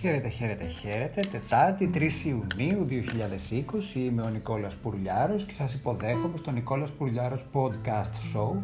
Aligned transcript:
Χαίρετε, 0.00 0.28
χαίρετε, 0.28 0.64
χαίρετε. 0.64 1.20
Τετάρτη, 1.30 1.90
3 1.94 2.24
Ιουνίου 2.24 2.84
2020. 2.84 3.98
Είμαι 3.98 4.22
ο 4.22 4.28
Νικόλας 4.28 4.74
Πουρλιάρος 4.74 5.44
και 5.44 5.52
σας 5.58 5.74
υποδέχομαι 5.74 6.36
στο 6.36 6.50
Νικόλας 6.50 6.90
Πουρλιάρος 6.90 7.44
Podcast 7.52 8.36
Show, 8.36 8.56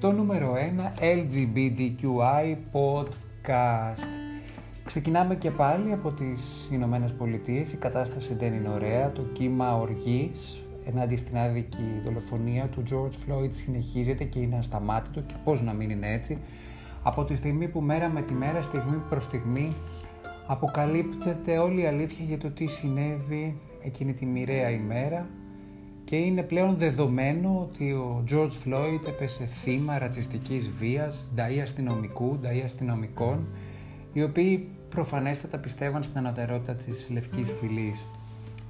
το 0.00 0.12
νούμερο 0.12 0.54
1 0.54 0.92
LGBTQI 1.00 2.56
Podcast. 2.72 4.06
Ξεκινάμε 4.84 5.34
και 5.34 5.50
πάλι 5.50 5.92
από 5.92 6.10
τις 6.10 6.68
Ηνωμένες 6.72 7.12
Πολιτείες. 7.12 7.72
Η 7.72 7.76
κατάσταση 7.76 8.34
δεν 8.34 8.52
είναι 8.52 8.68
ωραία. 8.68 9.12
Το 9.12 9.22
κύμα 9.22 9.76
οργής 9.76 10.62
ενάντια 10.86 11.16
στην 11.16 11.36
άδικη 11.36 12.00
δολοφονία 12.04 12.68
του 12.68 12.82
George 12.90 13.32
Floyd 13.32 13.50
συνεχίζεται 13.50 14.24
και 14.24 14.38
είναι 14.38 14.56
ασταμάτητο 14.56 15.20
και 15.20 15.34
πώς 15.44 15.62
να 15.62 15.72
μην 15.72 15.90
είναι 15.90 16.12
έτσι. 16.12 16.38
Από 17.02 17.24
τη 17.24 17.36
στιγμή 17.36 17.68
που 17.68 17.80
μέρα 17.80 18.08
με 18.08 18.22
τη 18.22 18.32
μέρα, 18.32 18.62
στιγμή 18.62 19.02
προς 19.08 19.24
στιγμή, 19.24 19.72
αποκαλύπτεται 20.46 21.58
όλη 21.58 21.80
η 21.80 21.86
αλήθεια 21.86 22.24
για 22.24 22.38
το 22.38 22.50
τι 22.50 22.66
συνέβη 22.66 23.56
εκείνη 23.82 24.12
τη 24.12 24.26
μοιραία 24.26 24.70
ημέρα 24.70 25.26
και 26.04 26.16
είναι 26.16 26.42
πλέον 26.42 26.76
δεδομένο 26.76 27.68
ότι 27.70 27.92
ο 27.92 28.24
George 28.30 28.68
Floyd 28.68 29.06
έπεσε 29.06 29.46
θύμα 29.46 29.98
ρατσιστικής 29.98 30.70
βίας, 30.78 31.28
νταΐ 31.36 31.58
αστυνομικού, 31.62 32.38
νταΐ 32.42 32.62
αστυνομικών, 32.64 33.46
οι 34.12 34.22
οποίοι 34.22 34.68
προφανέστατα 34.88 35.58
πιστεύαν 35.58 36.02
στην 36.02 36.18
ανωτερότητα 36.18 36.74
της 36.74 37.08
λευκής 37.10 37.52
φυλής. 37.60 38.04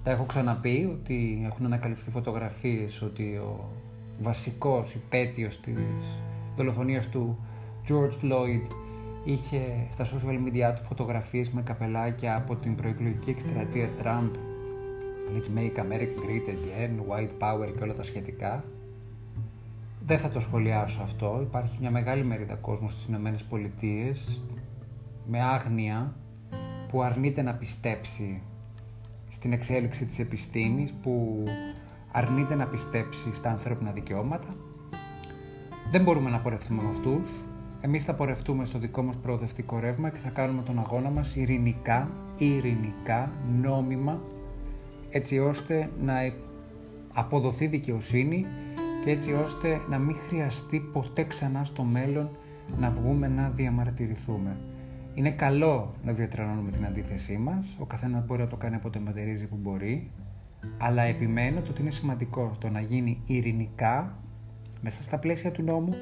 Τα 0.02 0.10
έχω 0.10 0.24
ξαναπεί 0.24 0.88
ότι 0.92 1.42
έχουν 1.44 1.66
ανακαλυφθεί 1.66 2.10
φωτογραφίες 2.10 3.02
ότι 3.02 3.36
ο 3.36 3.70
βασικός 4.20 4.94
υπέτειος 4.94 5.60
της 5.60 5.78
δολοφονίας 6.56 7.08
του 7.08 7.38
George 7.88 8.24
Floyd 8.24 8.83
είχε 9.24 9.86
στα 9.92 10.04
social 10.04 10.48
media 10.48 10.74
του 10.76 10.82
φωτογραφίες 10.82 11.50
με 11.50 11.62
καπελάκια 11.62 12.36
από 12.36 12.56
την 12.56 12.74
προεκλογική 12.74 13.30
εκστρατεία 13.30 13.90
Trump 14.02 14.30
Let's 15.32 15.48
make 15.48 15.78
America 15.78 16.16
great 16.24 16.46
again, 16.48 16.92
white 17.08 17.32
power 17.38 17.74
και 17.76 17.82
όλα 17.82 17.94
τα 17.94 18.02
σχετικά. 18.02 18.64
Δεν 20.06 20.18
θα 20.18 20.28
το 20.28 20.40
σχολιάσω 20.40 21.02
αυτό. 21.02 21.38
Υπάρχει 21.42 21.76
μια 21.80 21.90
μεγάλη 21.90 22.24
μερίδα 22.24 22.54
κόσμου 22.54 22.88
στις 22.88 23.06
Ηνωμένες 23.06 23.42
Πολιτείες 23.42 24.42
με 25.26 25.42
άγνοια 25.42 26.14
που 26.88 27.02
αρνείται 27.02 27.42
να 27.42 27.54
πιστέψει 27.54 28.42
στην 29.28 29.52
εξέλιξη 29.52 30.04
της 30.06 30.18
επιστήμης, 30.18 30.92
που 31.02 31.44
αρνείται 32.12 32.54
να 32.54 32.66
πιστέψει 32.66 33.34
στα 33.34 33.50
ανθρώπινα 33.50 33.90
δικαιώματα. 33.90 34.56
Δεν 35.90 36.02
μπορούμε 36.02 36.30
να 36.30 36.40
πορευτούμε 36.40 36.82
με 36.82 36.88
αυτούς. 36.88 37.30
Εμείς 37.84 38.04
θα 38.04 38.14
πορευτούμε 38.14 38.64
στο 38.64 38.78
δικό 38.78 39.02
μας 39.02 39.16
προοδευτικό 39.16 39.78
ρεύμα 39.78 40.10
και 40.10 40.18
θα 40.18 40.28
κάνουμε 40.30 40.62
τον 40.62 40.78
αγώνα 40.78 41.10
μας 41.10 41.36
ειρηνικά, 41.36 42.10
ειρηνικά, 42.38 43.32
νόμιμα, 43.62 44.20
έτσι 45.10 45.38
ώστε 45.38 45.90
να 46.02 46.14
αποδοθεί 47.12 47.66
δικαιοσύνη 47.66 48.46
και 49.04 49.10
έτσι 49.10 49.32
ώστε 49.32 49.80
να 49.88 49.98
μην 49.98 50.16
χρειαστεί 50.16 50.80
ποτέ 50.92 51.24
ξανά 51.24 51.64
στο 51.64 51.82
μέλλον 51.82 52.30
να 52.78 52.90
βγούμε 52.90 53.28
να 53.28 53.48
διαμαρτυρηθούμε. 53.48 54.56
Είναι 55.14 55.30
καλό 55.30 55.94
να 56.04 56.12
διατρανώνουμε 56.12 56.70
την 56.70 56.86
αντίθεσή 56.86 57.36
μας, 57.36 57.76
ο 57.78 57.84
καθένας 57.84 58.26
μπορεί 58.26 58.40
να 58.40 58.48
το 58.48 58.56
κάνει 58.56 58.74
από 58.74 58.90
το 58.90 59.00
μετερίζει 59.00 59.46
που 59.46 59.58
μπορεί, 59.62 60.10
αλλά 60.78 61.02
επιμένω 61.02 61.60
το 61.60 61.70
ότι 61.70 61.80
είναι 61.80 61.90
σημαντικό 61.90 62.56
το 62.58 62.68
να 62.68 62.80
γίνει 62.80 63.22
ειρηνικά, 63.26 64.16
μέσα 64.80 65.02
στα 65.02 65.18
πλαίσια 65.18 65.50
του 65.50 65.62
νόμου, 65.62 65.94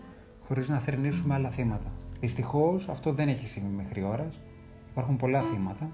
χωρίς 0.53 0.69
να 0.69 0.79
θερνήσουμε 0.79 1.35
άλλα 1.35 1.49
θύματα. 1.49 1.93
Δυστυχώς 2.21 2.89
αυτό 2.89 3.13
δεν 3.13 3.29
έχει 3.29 3.47
συμβεί 3.47 3.75
μέχρι 3.77 4.03
ώρας. 4.03 4.41
Υπάρχουν 4.91 5.17
πολλά 5.17 5.43
θύματα. 5.43 5.91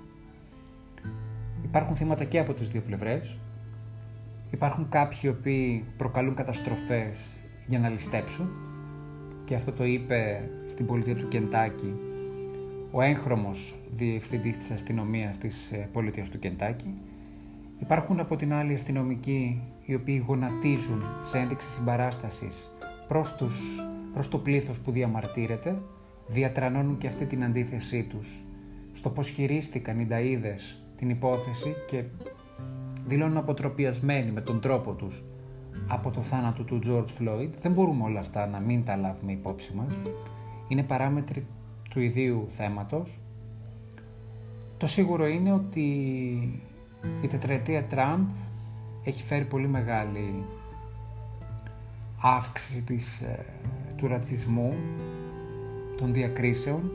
Υπάρχουν 1.64 1.96
θύματα 1.96 2.24
και 2.24 2.38
από 2.38 2.52
τις 2.52 2.68
δύο 2.68 2.80
πλευρές. 2.80 3.36
Υπάρχουν 4.50 4.88
κάποιοι 4.88 5.18
οι 5.22 5.28
οποίοι 5.28 5.84
προκαλούν 5.96 6.34
καταστροφές 6.34 7.36
για 7.66 7.78
να 7.78 7.88
ληστέψουν 7.88 8.48
και 9.44 9.54
αυτό 9.54 9.72
το 9.72 9.84
είπε 9.84 10.50
στην 10.68 10.86
πολιτεία 10.86 11.14
του 11.14 11.28
Κεντάκη 11.28 11.94
ο 12.90 13.02
έγχρωμος 13.02 13.74
διευθυντής 13.90 14.56
της 14.56 14.70
αστυνομίας 14.70 15.38
της 15.38 15.70
ε, 15.72 15.88
πολιτείας 15.92 16.28
του 16.28 16.38
Κεντάκη. 16.38 16.94
Υπάρχουν 17.78 18.20
από 18.20 18.36
την 18.36 18.52
άλλη 18.52 18.74
αστυνομικοί 18.74 19.62
οι 19.84 19.94
οποίοι 19.94 20.24
γονατίζουν 20.26 21.02
σε 21.24 21.38
ένδειξη 21.38 21.68
συμπαράστασης 21.68 22.70
προς, 23.08 23.34
τους, 23.34 23.80
προς 24.12 24.28
το 24.28 24.38
πλήθος 24.38 24.78
που 24.78 24.90
διαμαρτύρεται, 24.90 25.82
διατρανώνουν 26.26 26.98
και 26.98 27.06
αυτή 27.06 27.26
την 27.26 27.44
αντίθεσή 27.44 28.02
τους 28.02 28.44
στο 28.92 29.10
πώς 29.10 29.28
χειρίστηκαν 29.28 29.98
οι 29.98 30.08
νταΐδες 30.10 30.76
την 30.96 31.10
υπόθεση 31.10 31.74
και 31.86 32.04
δηλώνουν 33.06 33.36
αποτροπιασμένοι 33.36 34.30
με 34.30 34.40
τον 34.40 34.60
τρόπο 34.60 34.92
τους 34.92 35.22
από 35.88 36.10
το 36.10 36.20
θάνατο 36.20 36.62
του 36.62 36.80
George 36.86 37.22
Floyd. 37.22 37.48
Δεν 37.60 37.72
μπορούμε 37.72 38.04
όλα 38.04 38.20
αυτά 38.20 38.46
να 38.46 38.58
μην 38.58 38.84
τα 38.84 38.96
λάβουμε 38.96 39.32
υπόψη 39.32 39.74
μας. 39.74 39.94
Είναι 40.68 40.82
παράμετροι 40.82 41.46
του 41.90 42.00
ιδίου 42.00 42.44
θέματος. 42.48 43.18
Το 44.76 44.86
σίγουρο 44.86 45.26
είναι 45.26 45.52
ότι 45.52 45.82
η 47.22 47.26
τετραετία 47.26 47.84
Τραμπ 47.84 48.28
έχει 49.04 49.24
φέρει 49.24 49.44
πολύ 49.44 49.68
μεγάλη 49.68 50.44
αύξηση 52.20 52.82
της, 52.82 53.20
ε, 53.20 53.44
του 53.96 54.06
ρατσισμού, 54.06 54.74
των 55.96 56.12
διακρίσεων. 56.12 56.90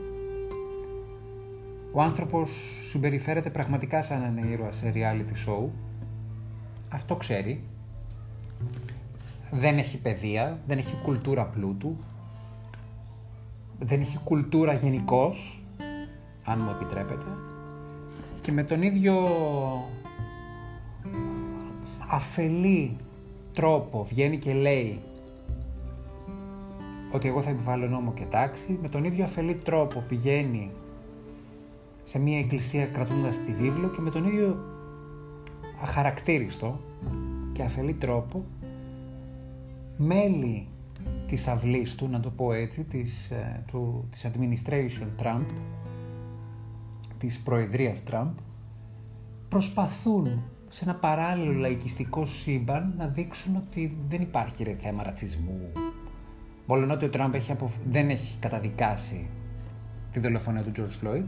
Ο 1.92 2.02
άνθρωπος 2.02 2.50
συμπεριφέρεται 2.90 3.50
πραγματικά 3.50 4.02
σαν 4.02 4.22
ένα 4.22 4.48
ήρωας 4.48 4.76
σε 4.76 4.92
reality 4.94 5.48
show. 5.48 5.68
Αυτό 6.88 7.16
ξέρει. 7.16 7.62
Δεν 9.50 9.78
έχει 9.78 9.98
παιδεία, 9.98 10.58
δεν 10.66 10.78
έχει 10.78 10.96
κουλτούρα 11.02 11.44
πλούτου, 11.44 11.96
δεν 13.78 14.00
έχει 14.00 14.18
κουλτούρα 14.24 14.72
γενικώς, 14.72 15.62
αν 16.44 16.60
μου 16.60 16.70
επιτρέπετε. 16.70 17.30
Και 18.40 18.52
με 18.52 18.64
τον 18.64 18.82
ίδιο 18.82 19.28
αφελή 22.08 22.96
τρόπο 23.52 24.04
βγαίνει 24.04 24.38
και 24.38 24.52
λέει 24.52 25.00
ότι 27.14 27.28
εγώ 27.28 27.42
θα 27.42 27.50
επιβάλλω 27.50 27.88
νόμο 27.88 28.12
και 28.12 28.24
τάξη, 28.24 28.78
με 28.82 28.88
τον 28.88 29.04
ίδιο 29.04 29.24
αφελή 29.24 29.54
τρόπο 29.54 30.04
πηγαίνει 30.08 30.70
σε 32.04 32.18
μια 32.18 32.38
εκκλησία 32.38 32.86
κρατώντας 32.86 33.38
τη 33.38 33.52
βίβλο 33.52 33.88
και 33.88 34.00
με 34.00 34.10
τον 34.10 34.24
ίδιο 34.24 34.64
αχαρακτήριστο 35.82 36.80
και 37.52 37.62
αφελή 37.62 37.94
τρόπο 37.94 38.44
μέλη 39.96 40.68
της 41.26 41.48
αυλής 41.48 41.94
του, 41.94 42.08
να 42.08 42.20
το 42.20 42.30
πω 42.30 42.52
έτσι, 42.52 42.84
της, 42.84 43.30
ε, 43.30 43.64
του, 43.66 44.08
της 44.10 44.26
administration 44.26 45.22
Trump, 45.22 45.46
της 47.18 47.38
προεδρίας 47.38 48.02
Trump, 48.10 48.30
προσπαθούν 49.48 50.42
σε 50.68 50.84
ένα 50.84 50.94
παράλληλο 50.94 51.52
λαϊκιστικό 51.52 52.26
σύμπαν 52.26 52.94
να 52.96 53.06
δείξουν 53.06 53.56
ότι 53.56 53.96
δεν 54.08 54.20
υπάρχει 54.20 54.64
ρε, 54.64 54.76
θέμα 54.80 55.02
ρατσισμού. 55.02 55.72
Μόλον 56.66 56.90
ότι 56.90 57.04
ο 57.04 57.10
Τραμπ 57.10 57.34
έχει 57.34 57.56
δεν 57.84 58.10
έχει 58.10 58.38
καταδικάσει 58.38 59.26
τη 60.12 60.20
δολοφονία 60.20 60.62
του 60.62 60.72
George 60.76 61.06
Floyd. 61.06 61.24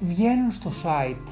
Βγαίνουν 0.00 0.50
στο 0.50 0.70
site 0.84 1.28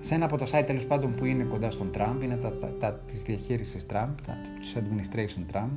σε 0.00 0.14
ένα 0.14 0.24
από 0.24 0.36
τα 0.36 0.46
site 0.46 0.66
τέλος 0.66 0.84
πάντων 0.84 1.14
που 1.14 1.24
είναι 1.24 1.42
κοντά 1.42 1.70
στον 1.70 1.90
Τραμπ, 1.92 2.22
είναι 2.22 2.36
τα, 2.36 2.52
τα, 2.52 2.66
τα 2.66 2.92
της 2.92 3.22
διαχείρισης 3.22 3.86
Τραμπ, 3.86 4.18
τα, 4.26 4.32
της 4.60 4.76
administration 4.76 5.42
Τραμπ 5.46 5.70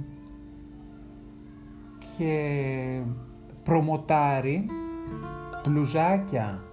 και 2.17 2.99
προμοτάρει 3.63 4.65
μπλουζάκια 5.63 6.63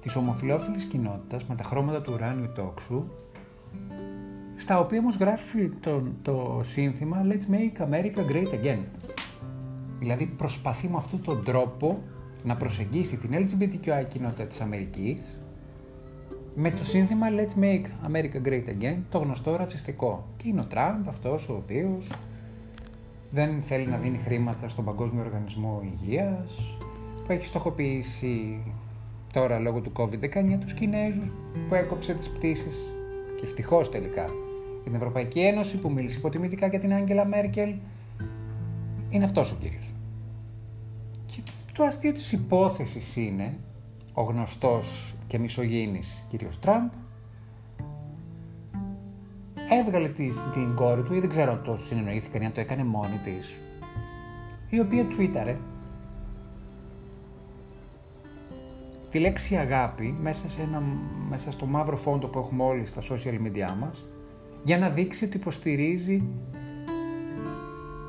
της 0.00 0.16
ομοφιλόφιλης 0.16 0.84
κοινότητας 0.84 1.44
με 1.44 1.54
τα 1.54 1.64
χρώματα 1.64 2.02
του 2.02 2.12
ουράνιου 2.14 2.52
τόξου 2.54 3.04
στα 4.58 4.80
οποία 4.80 4.98
όμως 4.98 5.16
γράφει 5.16 5.68
το, 5.68 6.02
το 6.22 6.60
σύνθημα 6.64 7.26
Let's 7.28 7.52
make 7.54 7.82
America 7.88 8.32
great 8.32 8.64
again. 8.64 8.78
Δηλαδή 9.98 10.26
προσπαθεί 10.26 10.88
με 10.88 10.96
αυτόν 10.96 11.22
τον 11.22 11.44
τρόπο 11.44 12.02
να 12.44 12.56
προσεγγίσει 12.56 13.16
την 13.16 13.30
LGBTQI 13.32 14.04
κοινότητα 14.08 14.44
της 14.44 14.60
Αμερικής 14.60 15.18
με 16.54 16.70
το 16.70 16.84
σύνθημα 16.84 17.26
Let's 17.30 17.62
make 17.62 18.10
America 18.10 18.48
great 18.48 18.64
again, 18.68 18.96
το 19.10 19.18
γνωστό 19.18 19.56
ρατσιστικό. 19.56 20.26
Και 20.36 20.48
είναι 20.48 20.60
ο 20.60 20.64
Τραμπ 20.64 21.08
αυτός 21.08 21.48
ο 21.48 21.52
οποίος 21.52 22.12
δεν 23.30 23.62
θέλει 23.62 23.86
να 23.86 23.96
δίνει 23.96 24.18
χρήματα 24.18 24.68
στον 24.68 24.84
Παγκόσμιο 24.84 25.22
Οργανισμό 25.24 25.82
Υγείας, 25.84 26.76
που 27.26 27.32
έχει 27.32 27.46
στοχοποιήσει 27.46 28.62
τώρα 29.32 29.58
λόγω 29.58 29.80
του 29.80 29.92
COVID-19 29.96 30.58
τους 30.60 30.72
Κινέζους, 30.74 31.30
που 31.68 31.74
έκοψε 31.74 32.14
τις 32.14 32.28
πτήσεις 32.28 32.90
και 33.36 33.44
ευτυχώς 33.44 33.90
τελικά 33.90 34.24
την 34.84 34.94
Ευρωπαϊκή 34.94 35.40
Ένωση 35.40 35.76
που 35.76 35.90
μίλησε 35.90 36.18
υποτιμητικά 36.18 36.66
για 36.66 36.80
την 36.80 36.92
Άγγελα 36.92 37.24
Μέρκελ, 37.24 37.74
είναι 39.10 39.24
αυτός 39.24 39.52
ο 39.52 39.56
κύριος. 39.60 39.92
Και 41.26 41.42
το 41.72 41.84
αστείο 41.84 42.12
της 42.12 42.32
υπόθεσης 42.32 43.16
είναι 43.16 43.56
ο 44.12 44.22
γνωστός 44.22 45.14
και 45.26 45.38
μισογίνης 45.38 46.24
κύριος 46.28 46.58
Τραμπ 46.58 46.90
έβγαλε 49.70 50.08
την 50.08 50.74
κόρη 50.74 51.02
του 51.02 51.14
ή 51.14 51.20
δεν 51.20 51.28
ξέρω 51.28 51.52
αν 51.52 51.62
το 51.62 51.76
συνεννοήθηκαν 51.76 52.42
ή 52.42 52.44
αν 52.44 52.52
το 52.52 52.60
έκανε 52.60 52.84
μόνη 52.84 53.20
της 53.24 53.56
η 54.70 54.80
οποία 54.80 55.06
tweetare 55.18 55.56
τη 59.10 59.18
λέξη 59.18 59.56
αγάπη 59.56 60.16
μέσα, 60.20 60.50
σε 60.50 60.62
ένα, 60.62 60.82
μέσα 61.28 61.52
στο 61.52 61.66
μαύρο 61.66 61.96
φόντο 61.96 62.26
που 62.26 62.38
έχουμε 62.38 62.62
όλοι 62.64 62.86
στα 62.86 63.00
social 63.00 63.46
media 63.46 63.74
μας 63.80 64.04
για 64.64 64.78
να 64.78 64.88
δείξει 64.88 65.24
ότι 65.24 65.36
υποστηρίζει 65.36 66.22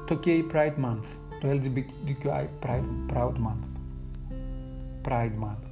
το 0.05 0.19
Gay 0.25 0.43
Pride 0.53 0.85
Month, 0.85 1.05
το 1.39 1.47
LGBTQI 1.49 2.45
Pride, 2.65 3.13
Proud 3.13 3.33
Month. 3.33 3.77
Pride 5.07 5.43
Month. 5.43 5.67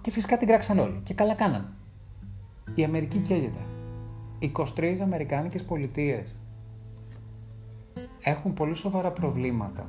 Και 0.00 0.10
φυσικά 0.10 0.36
την 0.36 0.48
κράξαν 0.48 0.78
όλοι 0.78 1.00
και 1.02 1.14
καλά 1.14 1.34
κάναν. 1.34 1.74
Η 2.74 2.84
Αμερική 2.84 3.18
καίγεται. 3.18 3.60
23 4.76 4.98
Αμερικάνικες 5.02 5.64
πολιτείες 5.64 6.36
έχουν 8.20 8.54
πολύ 8.54 8.74
σοβαρά 8.74 9.10
προβλήματα 9.10 9.88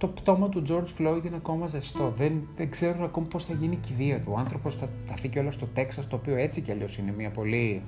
το 0.00 0.06
πτώμα 0.06 0.48
του 0.48 0.62
George 0.68 1.00
Floyd 1.00 1.24
είναι 1.24 1.36
ακόμα 1.36 1.66
ζεστό. 1.66 2.12
Δεν, 2.16 2.48
δεν 2.56 2.70
ξέρουν 2.70 3.02
ακόμα 3.02 3.26
πώς 3.26 3.44
θα 3.44 3.54
γίνει 3.54 3.74
η 3.74 3.86
κηδεία 3.86 4.20
του. 4.20 4.32
Ο 4.34 4.38
άνθρωπος 4.38 4.74
θα, 4.74 4.88
θα 5.06 5.16
φύγει 5.16 5.38
όλα 5.38 5.50
στο 5.50 5.66
Τέξας, 5.66 6.06
το 6.06 6.16
οποίο 6.16 6.36
έτσι 6.36 6.60
κι 6.60 6.70
αλλιώς 6.70 6.98
είναι 6.98 7.12
μια 7.16 7.30
πολύ 7.30 7.82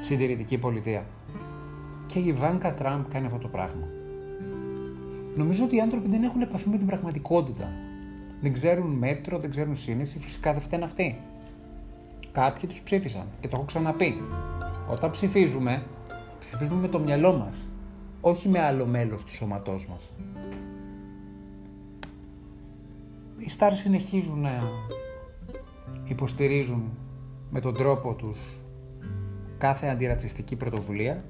συντηρητική 0.00 0.58
πολιτεία. 0.58 1.04
Και 2.06 2.18
η 2.18 2.32
Βάνκα 2.32 2.74
Τραμπ 2.74 3.04
κάνει 3.08 3.26
αυτό 3.26 3.38
το 3.38 3.48
πράγμα. 3.48 3.86
Νομίζω 5.36 5.64
ότι 5.64 5.76
οι 5.76 5.80
άνθρωποι 5.80 6.08
δεν 6.08 6.22
έχουν 6.22 6.40
επαφή 6.40 6.68
με 6.68 6.76
την 6.76 6.86
πραγματικότητα. 6.86 7.68
Δεν 8.40 8.52
ξέρουν 8.52 8.90
μέτρο, 8.90 9.38
δεν 9.38 9.50
ξέρουν 9.50 9.76
σύνεση. 9.76 10.18
Φυσικά 10.18 10.52
δεν 10.52 10.60
φταίνουν 10.60 10.84
αυτοί. 10.84 11.18
Κάποιοι 12.32 12.68
τους 12.68 12.80
ψήφισαν 12.80 13.26
και 13.40 13.48
το 13.48 13.56
έχω 13.56 13.64
ξαναπεί. 13.64 14.22
Όταν 14.90 15.10
ψηφίζουμε, 15.10 15.82
ψηφίζουμε 16.40 16.80
με 16.80 16.88
το 16.88 16.98
μυαλό 16.98 17.32
μας. 17.32 17.54
Όχι 18.20 18.48
με 18.48 18.60
άλλο 18.60 18.86
μέλος 18.86 19.24
του 19.24 19.32
σώματός 19.32 19.86
μας. 19.86 20.10
Οι 23.40 23.50
stars 23.58 23.72
συνεχίζουν 23.72 24.40
να 24.40 24.62
υποστηρίζουν 26.04 26.82
με 27.50 27.60
τον 27.60 27.74
τρόπο 27.74 28.14
τους 28.14 28.38
κάθε 29.58 29.86
αντιρατσιστική 29.86 30.56
πρωτοβουλία. 30.56 31.24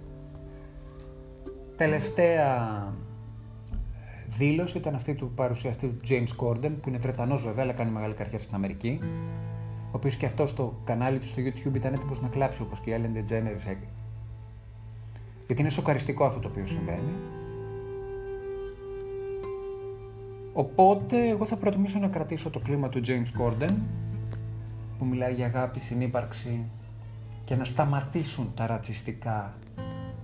Τελευταία 1.77 2.95
δήλωση 4.29 4.79
ήταν 4.79 4.95
αυτή 4.95 5.15
του 5.15 5.33
παρουσιαστή 5.35 5.87
του 5.87 6.01
James 6.09 6.45
Corden, 6.45 6.73
που 6.81 6.89
είναι 6.89 6.99
Βρετανός 6.99 7.43
βέβαια, 7.43 7.63
αλλά 7.65 7.73
κάνει 7.73 7.91
μεγάλη 7.91 8.15
καριέρα 8.15 8.43
στην 8.43 8.55
Αμερική, 8.55 8.99
ο 9.87 9.93
οποίος 9.93 10.17
και 10.17 10.27
αυτός 10.27 10.51
στο 10.51 10.81
κανάλι 10.85 11.19
του 11.19 11.27
στο 11.27 11.43
YouTube 11.43 11.75
ήταν 11.75 11.93
έτοιμος 11.93 12.21
να 12.21 12.29
κλάψει, 12.29 12.63
όπως 12.63 12.81
και 12.81 12.91
η 12.91 12.95
Ellen 12.97 13.17
DeGeneres 13.17 13.77
Γιατί 15.47 15.61
είναι 15.61 15.71
σοκαριστικό 15.71 16.25
αυτό 16.25 16.41
το 16.41 16.49
οποίο 16.49 16.67
συμβαίνει. 16.67 17.13
Οπότε 20.53 21.29
εγώ 21.29 21.45
θα 21.45 21.57
προτιμήσω 21.57 21.99
να 21.99 22.09
κρατήσω 22.09 22.51
το 22.51 22.59
κλίμα 22.59 22.89
του 22.89 23.01
James 23.07 23.41
Corden 23.41 23.75
που 24.99 25.05
μιλάει 25.05 25.35
για 25.35 25.47
αγάπη, 25.47 25.81
συνύπαρξη 25.81 26.65
και 27.45 27.57
να 27.57 27.65
σταματήσουν 27.65 28.53
τα 28.55 28.67
ρατσιστικά 28.67 29.55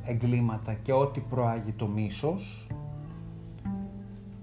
εγκλήματα 0.04 0.74
και 0.82 0.92
ό,τι 0.92 1.20
προάγει 1.20 1.72
το 1.72 1.86
μίσος. 1.86 2.66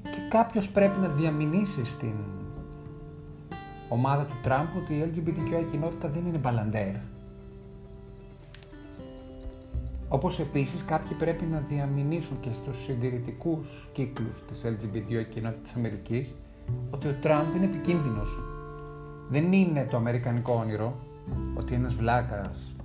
Και 0.03 0.19
κάποιος 0.29 0.69
πρέπει 0.69 0.99
να 0.99 1.07
διαμηνήσει 1.07 1.85
στην 1.85 2.13
ομάδα 3.89 4.23
του 4.23 4.35
Τραμπ 4.41 4.67
ότι 4.77 4.93
η 4.93 5.11
LGBTQI 5.13 5.65
κοινότητα 5.71 6.09
δεν 6.09 6.25
είναι 6.25 6.37
μπαλαντέρ 6.37 6.95
όπως 10.13 10.39
επίσης 10.39 10.85
κάποιοι 10.85 11.17
πρέπει 11.17 11.45
να 11.45 11.59
διαμηνήσουν 11.59 12.39
και 12.39 12.53
στους 12.53 12.83
συντηρητικούς 12.83 13.87
κύκλους 13.91 14.41
της 14.45 14.61
LGBT 14.65 15.25
κοινότητας 15.29 15.61
της 15.61 15.73
Αμερικής 15.75 16.35
ότι 16.91 17.07
ο 17.07 17.15
Τραμπ 17.21 17.55
είναι 17.55 17.65
επικίνδυνος. 17.65 18.39
Δεν 19.29 19.53
είναι 19.53 19.85
το 19.85 19.97
αμερικανικό 19.97 20.53
όνειρο 20.53 20.95
ότι 21.55 21.73
ένας 21.73 21.93
βλάκας 21.95 22.75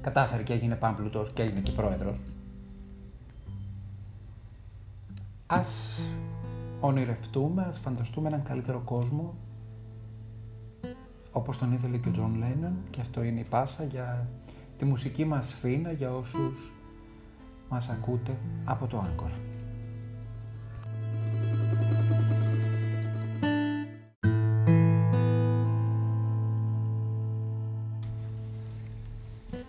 κατάφερε 0.00 0.42
και 0.42 0.52
έγινε 0.52 0.74
πάμπλουτος 0.74 1.30
και 1.30 1.42
έγινε 1.42 1.60
και 1.60 1.72
πρόεδρος. 1.72 2.18
Ας 5.46 6.00
ονειρευτούμε, 6.80 7.62
ας 7.68 7.78
φανταστούμε 7.78 8.28
έναν 8.28 8.42
καλύτερο 8.42 8.82
κόσμο 8.84 9.34
όπως 11.32 11.58
τον 11.58 11.72
ήθελε 11.72 11.96
και 11.96 12.08
ο 12.08 12.12
Τζον 12.12 12.34
Λένον 12.34 12.76
και 12.90 13.00
αυτό 13.00 13.22
είναι 13.22 13.40
η 13.40 13.46
πάσα 13.48 13.84
για 13.84 14.28
τη 14.76 14.84
μουσική 14.84 15.24
μας 15.24 15.48
σφήνα 15.48 15.92
για 15.92 16.14
όσους 16.14 16.72
μας 17.68 17.88
ακούτε 17.88 18.36
από 18.64 18.86
το 18.86 18.98
Άγκορ. 18.98 19.30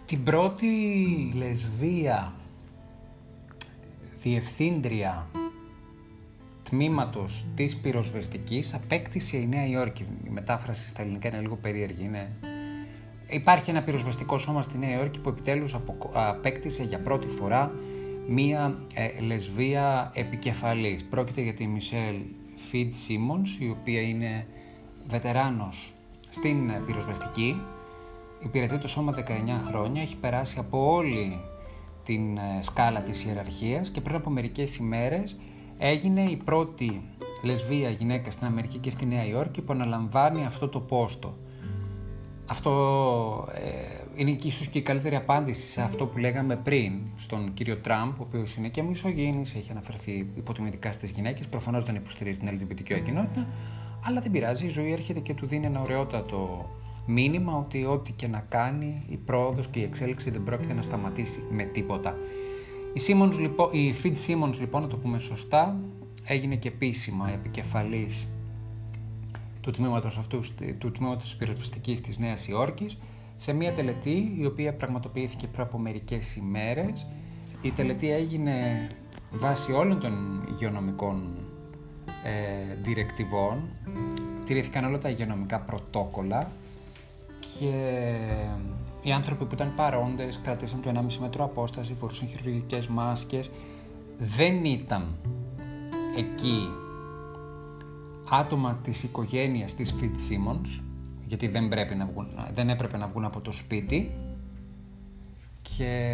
Την 0.06 0.24
πρώτη 0.24 0.68
λεσβία 1.36 2.34
διευθύντρια 4.22 5.28
τμήματος 6.64 7.46
της 7.56 7.78
πυροσβεστικής 7.78 8.74
απέκτησε 8.74 9.38
η 9.38 9.48
Νέα 9.48 9.68
Υόρκη. 9.68 10.06
Η 10.26 10.30
μετάφραση 10.30 10.90
στα 10.90 11.02
ελληνικά 11.02 11.28
είναι 11.28 11.40
λίγο 11.40 11.56
περίεργη, 11.56 12.04
είναι 12.04 12.30
Υπάρχει 13.30 13.70
ένα 13.70 13.82
πυροσβεστικό 13.84 14.38
σώμα 14.38 14.62
στη 14.62 14.78
Νέα 14.78 14.98
Υόρκη 14.98 15.20
που 15.20 15.30
επιτέλους 15.30 15.76
απέκτησε 16.14 16.84
για 16.84 17.00
πρώτη 17.00 17.28
φορά 17.28 17.72
μία 18.28 18.78
ε, 18.94 19.22
λεσβία 19.22 20.12
επικεφαλής. 20.14 21.06
Πρόκειται 21.06 21.42
για 21.42 21.54
τη 21.54 21.68
Μισελ 21.68 22.16
Φιτ 22.56 22.94
Σίμονς, 22.94 23.58
η 23.60 23.76
οποία 23.80 24.02
είναι 24.02 24.46
βετεράνος 25.08 25.94
στην 26.30 26.70
ε, 26.70 26.82
πυροσβεστική. 26.86 27.62
Υπηρετεί 28.44 28.80
το 28.80 28.88
σώμα 28.88 29.14
19 29.18 29.22
χρόνια, 29.70 30.02
έχει 30.02 30.16
περάσει 30.16 30.60
από 30.60 30.94
όλη 30.94 31.40
την 32.04 32.38
ε, 32.38 32.60
σκάλα 32.62 33.02
της 33.02 33.26
ιεραρχίας 33.26 33.90
και 33.90 34.02
πριν 34.02 34.16
από 34.16 34.30
μερικές 34.30 34.76
ημέρες 34.76 35.38
έγινε 35.78 36.22
η 36.22 36.36
πρώτη 36.36 37.02
λεσβία 37.44 37.90
γυναίκα 37.90 38.32
στην 38.32 38.48
Αμερική 38.48 38.78
και 38.78 38.90
στη 38.90 39.06
Νέα 39.06 39.26
Υόρκη 39.26 39.62
που 39.62 39.74
αναλαμβάνει 39.74 40.46
αυτό 40.46 40.68
το 40.68 40.80
πόστο. 40.80 41.38
Αυτό 42.50 43.48
ε, 43.54 43.62
είναι 44.16 44.32
και 44.32 44.48
ίσως 44.48 44.68
και 44.68 44.78
η 44.78 44.82
καλύτερη 44.82 45.16
απάντηση 45.16 45.68
σε 45.68 45.82
αυτό 45.82 46.06
που 46.06 46.18
λέγαμε 46.18 46.56
πριν 46.56 46.94
στον 47.18 47.54
κύριο 47.54 47.78
Τραμπ, 47.78 48.20
ο 48.20 48.24
οποίος 48.24 48.56
είναι 48.56 48.68
και 48.68 48.82
μισογίνης, 48.82 49.56
έχει 49.56 49.72
αναφερθεί 49.72 50.28
υποτιμητικά 50.36 50.92
στις 50.92 51.10
γυναίκες, 51.10 51.48
προφανώς 51.48 51.86
δεν 51.86 51.96
υποστηρίζει 51.96 52.40
την 52.40 52.50
LGBTQ 52.50 53.02
κοινότητα, 53.06 53.48
αλλά 54.04 54.22
δεν 54.22 54.32
πειράζει, 54.32 54.66
η 54.66 54.70
ζωή 54.70 54.92
έρχεται 54.92 55.20
και 55.20 55.34
του 55.34 55.46
δίνει 55.46 55.66
ένα 55.66 55.82
ωραιότατο 55.82 56.70
μήνυμα 57.06 57.58
ότι 57.58 57.86
ό,τι 57.86 58.12
και 58.12 58.28
να 58.28 58.46
κάνει, 58.50 59.06
η 59.10 59.16
πρόοδος 59.16 59.68
και 59.68 59.80
η 59.80 59.84
εξέλιξη 59.84 60.30
δεν 60.30 60.44
πρόκειται 60.44 60.74
να 60.74 60.82
σταματήσει 60.82 61.44
με 61.52 61.64
τίποτα. 61.64 62.18
Η, 62.94 63.02
Simmons, 63.08 63.40
λοιπόν, 63.40 63.70
η 63.72 63.96
Feed 64.04 64.08
Simmons, 64.28 64.60
λοιπόν, 64.60 64.82
να 64.82 64.88
το 64.88 64.98
πούμε 64.98 65.20
σωστά, 65.20 65.80
έγινε 66.24 66.56
και 66.56 66.68
επίσημα 66.68 67.32
επικεφαλής 67.32 68.28
του 69.68 69.74
τμήματος 69.74 70.18
αυτούς, 70.18 70.52
του 70.78 70.92
τμήματος 70.92 71.24
της 71.24 71.36
πυροσβεστικής 71.36 72.02
της 72.02 72.18
Νέας 72.18 72.48
Υόρκης, 72.48 72.98
σε 73.38 73.54
μια 73.54 73.74
τελετή 73.74 74.36
η 74.40 74.46
οποία 74.46 74.74
πραγματοποιήθηκε 74.74 75.48
πριν 75.48 75.62
από 75.62 75.78
μερικές 75.78 76.36
ημέρες. 76.36 77.06
Η 77.62 77.72
τελετή 77.72 78.12
έγινε 78.12 78.88
βάσει 79.32 79.72
όλων 79.72 80.00
των 80.00 80.44
υγειονομικών 80.52 81.38
ε, 82.24 82.76
διρεκτιβών, 82.82 83.70
τηρήθηκαν 84.46 84.86
όλα 84.86 84.98
τα 84.98 85.10
υγειονομικά 85.10 85.60
πρωτόκολλα 85.60 86.52
και 87.60 87.72
οι 89.02 89.12
άνθρωποι 89.12 89.46
που 89.46 89.54
ήταν 89.54 89.74
παρόντες 89.76 90.40
κρατήσαν 90.44 90.82
το 90.82 90.92
1,5 90.94 91.18
μέτρο 91.20 91.44
απόσταση, 91.44 91.94
φορούσαν 91.94 92.28
χειρουργικές 92.28 92.88
μάσκες, 92.88 93.50
δεν 94.18 94.66
ήταν 94.66 95.16
εκεί 96.18 96.70
άτομα 98.30 98.80
της 98.84 99.04
οικογένειας 99.04 99.76
της 99.76 99.96
Fitzsimmons, 100.02 100.82
γιατί 101.26 101.48
δεν, 101.48 101.68
πρέπει 101.68 101.96
να 101.96 102.06
βγουν, 102.06 102.28
δεν 102.54 102.70
έπρεπε 102.70 102.98
να 102.98 103.08
βγουν 103.08 103.26
από 103.26 103.42
το 103.42 103.52
σπίτι 103.52 104.12
και 105.62 106.12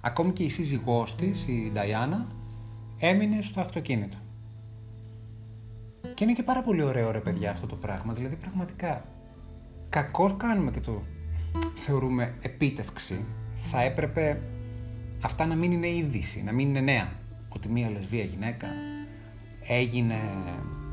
ακόμη 0.00 0.32
και 0.32 0.42
η 0.42 0.48
σύζυγός 0.48 1.16
της, 1.16 1.46
η 1.46 1.70
Νταϊάννα, 1.72 2.26
έμεινε 2.98 3.42
στο 3.42 3.60
αυτοκίνητο. 3.60 4.16
Και 6.14 6.24
είναι 6.24 6.32
και 6.32 6.42
πάρα 6.42 6.62
πολύ 6.62 6.82
ωραίο 6.82 7.10
ρε 7.10 7.18
παιδιά 7.18 7.50
αυτό 7.50 7.66
το 7.66 7.76
πράγμα, 7.76 8.12
δηλαδή 8.12 8.36
πραγματικά 8.36 9.04
κακώς 9.88 10.34
κάνουμε 10.36 10.70
και 10.70 10.80
το 10.80 11.02
θεωρούμε 11.74 12.34
επίτευξη, 12.40 13.24
θα 13.56 13.82
έπρεπε 13.82 14.40
αυτά 15.20 15.46
να 15.46 15.54
μην 15.54 15.72
είναι 15.72 15.88
είδηση, 15.88 16.42
να 16.42 16.52
μην 16.52 16.68
είναι 16.68 16.80
νέα. 16.80 17.12
ότι 17.48 17.68
μία 17.68 17.90
λεσβία 17.90 18.24
γυναίκα 18.24 18.66
έγινε 19.66 20.14
ε, 20.14 20.83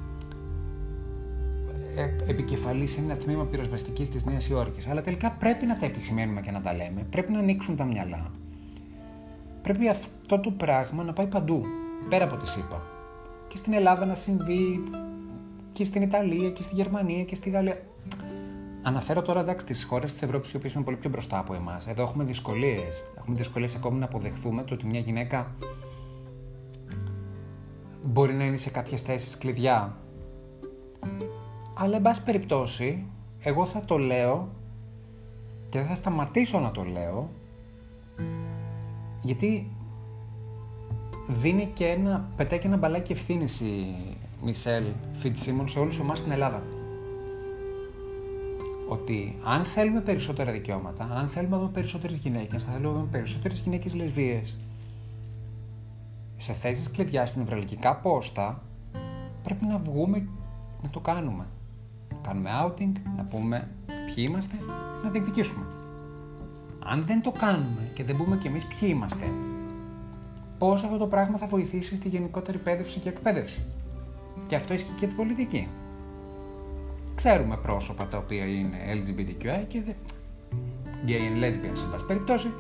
επικεφαλής 2.27 2.91
σε 2.91 3.01
ένα 3.01 3.15
τμήμα 3.15 3.45
πυροσβεστικής 3.45 4.09
της 4.09 4.25
Νέας 4.25 4.47
Υόρκης. 4.47 4.87
Αλλά 4.87 5.01
τελικά 5.01 5.31
πρέπει 5.31 5.65
να 5.65 5.77
τα 5.77 5.85
επισημαίνουμε 5.85 6.41
και 6.41 6.51
να 6.51 6.61
τα 6.61 6.73
λέμε. 6.73 7.05
Πρέπει 7.09 7.31
να 7.31 7.39
ανοίξουν 7.39 7.75
τα 7.75 7.83
μυαλά. 7.83 8.31
Πρέπει 9.61 9.87
αυτό 9.87 10.39
το 10.39 10.51
πράγμα 10.51 11.03
να 11.03 11.13
πάει 11.13 11.27
παντού, 11.27 11.63
πέρα 12.09 12.23
από 12.23 12.35
τη 12.35 12.49
ΣΥΠΑ. 12.49 12.81
Και 13.47 13.57
στην 13.57 13.73
Ελλάδα 13.73 14.05
να 14.05 14.15
συμβεί, 14.15 14.83
και 15.73 15.85
στην 15.85 16.01
Ιταλία, 16.01 16.49
και 16.49 16.63
στη 16.63 16.75
Γερμανία, 16.75 17.23
και 17.23 17.35
στη 17.35 17.49
Γαλλία. 17.49 17.81
Αναφέρω 18.83 19.21
τώρα 19.21 19.39
εντάξει 19.39 19.65
τις 19.65 19.83
χώρες 19.83 20.11
της 20.11 20.21
Ευρώπης 20.21 20.51
οι 20.51 20.55
οποίες 20.55 20.73
είναι 20.73 20.83
πολύ 20.83 20.97
πιο 20.97 21.09
μπροστά 21.09 21.39
από 21.39 21.53
εμάς. 21.53 21.87
Εδώ 21.87 22.03
έχουμε 22.03 22.23
δυσκολίες. 22.23 23.03
Έχουμε 23.17 23.35
δυσκολίες 23.35 23.75
ακόμη 23.75 23.99
να 23.99 24.05
αποδεχθούμε 24.05 24.63
το 24.63 24.73
ότι 24.73 24.85
μια 24.85 24.99
γυναίκα 24.99 25.55
μπορεί 28.03 28.33
να 28.33 28.43
είναι 28.43 28.57
σε 28.57 28.69
κάποιες 28.69 29.01
θέσεις 29.01 29.37
κλειδιά. 29.37 29.97
Αλλά, 31.83 31.95
εν 31.95 32.01
πάση 32.01 32.23
περιπτώσει, 32.23 33.03
εγώ 33.39 33.65
θα 33.65 33.79
το 33.79 33.97
λέω 33.97 34.47
και 35.69 35.79
δεν 35.79 35.87
θα 35.87 35.95
σταματήσω 35.95 36.59
να 36.59 36.71
το 36.71 36.83
λέω 36.83 37.29
γιατί 39.21 39.71
δίνει 41.27 41.71
και 41.73 41.87
ένα, 41.87 42.29
πετάει 42.35 42.59
και 42.59 42.67
ένα 42.67 42.77
μπαλάκι 42.77 43.11
ευθύνης 43.11 43.59
η 43.59 43.95
Μισελ 44.43 44.85
Φιτσίμον 45.13 45.67
σε 45.67 45.79
όλους 45.79 45.99
εμάς 45.99 46.19
στην 46.19 46.31
Ελλάδα 46.31 46.63
ότι 48.87 49.37
αν 49.43 49.65
θέλουμε 49.65 50.01
περισσότερα 50.01 50.51
δικαιώματα, 50.51 51.03
αν 51.03 51.27
θέλουμε 51.27 51.55
να 51.55 51.61
δούμε 51.61 51.71
περισσότερες 51.71 52.17
γυναίκες, 52.17 52.65
αν 52.65 52.71
θέλουμε 52.71 52.87
να 52.87 52.93
δούμε 52.93 53.07
περισσότερες 53.11 53.59
γυναίκες 53.59 53.93
λεσβίες 53.93 54.55
σε 56.37 56.53
θέσεις 56.53 56.91
κλειδιά 56.91 57.25
στην 57.25 57.41
ευραλική 57.41 57.79
πόστα, 58.01 58.61
πρέπει 59.43 59.65
να 59.65 59.77
βγούμε 59.77 60.27
να 60.83 60.89
το 60.89 60.99
κάνουμε. 60.99 61.45
Να 62.21 62.27
κάνουμε 62.27 62.49
outing, 62.63 62.91
να 63.17 63.23
πούμε 63.23 63.67
ποιοι 64.05 64.25
είμαστε, 64.29 64.55
να 65.03 65.09
διεκδικήσουμε. 65.09 65.65
Αν 66.83 67.03
δεν 67.05 67.21
το 67.21 67.31
κάνουμε 67.31 67.91
και 67.93 68.03
δεν 68.03 68.17
πούμε 68.17 68.37
κι 68.37 68.47
εμείς 68.47 68.65
ποιοι 68.65 68.89
είμαστε, 68.91 69.25
πώς 70.57 70.83
αυτό 70.83 70.97
το 70.97 71.07
πράγμα 71.07 71.37
θα 71.37 71.47
βοηθήσει 71.47 71.95
στη 71.95 72.07
γενικότερη 72.07 72.57
εκπαίδευση 72.57 72.99
και 72.99 73.09
εκπαίδευση; 73.09 73.61
Και 74.47 74.55
αυτό 74.55 74.73
ισχύει 74.73 74.93
και 74.99 75.07
την 75.07 75.15
πολιτική 75.15 75.67
ξέρουμε 77.21 77.57
πρόσωπα 77.57 78.07
τα 78.07 78.17
οποία 78.17 78.45
είναι 78.45 78.77
LGBTQI 78.93 79.65
και 79.67 79.81
δεν... 79.81 79.95
gay 81.05 81.09
and 81.09 81.43
lesbian 81.43 81.77
σε 81.77 81.85
πάση 81.91 82.05
περιπτώσει 82.07 82.51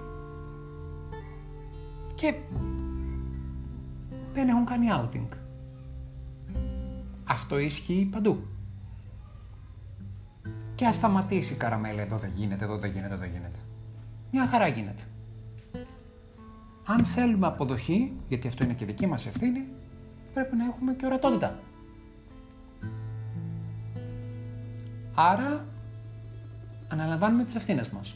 και 2.15 2.33
δεν 4.33 4.47
έχουν 4.47 4.65
κάνει 4.65 4.87
outing. 4.91 5.35
Αυτό 7.23 7.59
ισχύει 7.59 8.09
παντού. 8.11 8.43
Και 10.81 10.87
ας 10.87 10.95
σταματήσει 10.95 11.53
η 11.53 11.55
καραμέλα 11.55 12.01
εδώ 12.01 12.17
δεν 12.17 12.31
γίνεται, 12.35 12.63
εδώ 12.63 12.77
δεν 12.77 12.91
γίνεται, 12.91 13.13
εδώ 13.13 13.17
δεν 13.17 13.29
γίνεται. 13.29 13.59
Μια 14.31 14.47
χαρά 14.47 14.67
γίνεται. 14.67 15.03
Αν 16.85 17.05
θέλουμε 17.05 17.47
αποδοχή, 17.47 18.11
γιατί 18.27 18.47
αυτό 18.47 18.63
είναι 18.63 18.73
και 18.73 18.85
δική 18.85 19.07
μας 19.07 19.25
ευθύνη, 19.25 19.65
πρέπει 20.33 20.55
να 20.55 20.65
έχουμε 20.65 20.93
και 20.93 21.05
ορατότητα. 21.05 21.59
Άρα 25.13 25.65
αναλαμβάνουμε 26.87 27.43
τις 27.43 27.55
ευθύνες 27.55 27.89
μας. 27.89 28.15